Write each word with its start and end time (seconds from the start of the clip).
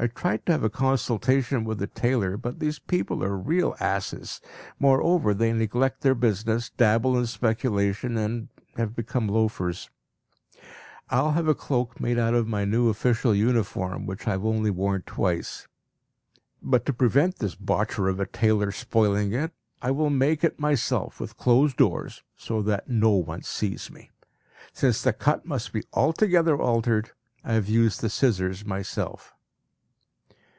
I 0.00 0.06
tried 0.06 0.46
to 0.46 0.52
have 0.52 0.62
a 0.62 0.70
consultation 0.70 1.64
with 1.64 1.82
a 1.82 1.88
tailor, 1.88 2.36
but 2.36 2.60
these 2.60 2.78
people 2.78 3.24
are 3.24 3.36
real 3.36 3.74
asses! 3.80 4.40
Moreover, 4.78 5.34
they 5.34 5.52
neglect 5.52 6.02
their 6.02 6.14
business, 6.14 6.70
dabble 6.70 7.18
in 7.18 7.26
speculation, 7.26 8.16
and 8.16 8.46
have 8.76 8.94
become 8.94 9.26
loafers. 9.26 9.90
I 11.10 11.20
will 11.20 11.32
have 11.32 11.48
a 11.48 11.54
cloak 11.56 11.98
made 11.98 12.16
out 12.16 12.32
of 12.34 12.46
my 12.46 12.64
new 12.64 12.88
official 12.88 13.34
uniform 13.34 14.06
which 14.06 14.28
I 14.28 14.34
have 14.34 14.44
only 14.44 14.70
worn 14.70 15.02
twice. 15.02 15.66
But 16.62 16.86
to 16.86 16.92
prevent 16.92 17.40
this 17.40 17.56
botcher 17.56 18.06
of 18.06 18.20
a 18.20 18.26
tailor 18.26 18.70
spoiling 18.70 19.32
it, 19.32 19.52
I 19.82 19.90
will 19.90 20.10
make 20.10 20.44
it 20.44 20.60
myself 20.60 21.18
with 21.18 21.36
closed 21.36 21.76
doors, 21.76 22.22
so 22.36 22.62
that 22.62 22.88
no 22.88 23.10
one 23.10 23.42
sees 23.42 23.90
me. 23.90 24.12
Since 24.72 25.02
the 25.02 25.12
cut 25.12 25.44
must 25.44 25.72
be 25.72 25.82
altogether 25.92 26.56
altered, 26.56 27.10
I 27.42 27.54
have 27.54 27.68
used 27.68 28.00
the 28.00 28.08
scissors 28.08 28.64
myself. 28.64 29.34